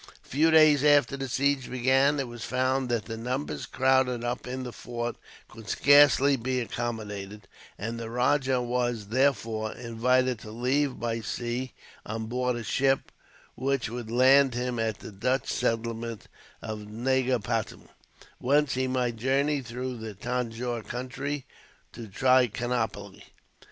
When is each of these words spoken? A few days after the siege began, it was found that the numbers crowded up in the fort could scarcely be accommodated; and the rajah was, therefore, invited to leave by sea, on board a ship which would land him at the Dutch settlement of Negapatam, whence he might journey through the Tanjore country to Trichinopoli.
A 0.25 0.27
few 0.27 0.49
days 0.49 0.83
after 0.83 1.15
the 1.15 1.27
siege 1.29 1.69
began, 1.69 2.19
it 2.19 2.27
was 2.27 2.43
found 2.43 2.89
that 2.89 3.05
the 3.05 3.17
numbers 3.17 3.67
crowded 3.67 4.23
up 4.23 4.47
in 4.47 4.63
the 4.63 4.71
fort 4.73 5.15
could 5.47 5.69
scarcely 5.69 6.35
be 6.35 6.59
accommodated; 6.59 7.47
and 7.77 7.99
the 7.99 8.09
rajah 8.09 8.63
was, 8.63 9.09
therefore, 9.09 9.73
invited 9.73 10.39
to 10.39 10.49
leave 10.49 10.99
by 10.99 11.19
sea, 11.21 11.73
on 12.03 12.25
board 12.25 12.55
a 12.55 12.63
ship 12.63 13.11
which 13.53 13.91
would 13.91 14.09
land 14.09 14.55
him 14.55 14.79
at 14.79 15.01
the 15.01 15.11
Dutch 15.11 15.47
settlement 15.49 16.25
of 16.63 16.79
Negapatam, 16.87 17.87
whence 18.39 18.73
he 18.73 18.87
might 18.87 19.17
journey 19.17 19.61
through 19.61 19.97
the 19.97 20.15
Tanjore 20.15 20.81
country 20.81 21.45
to 21.93 22.07
Trichinopoli. 22.07 23.23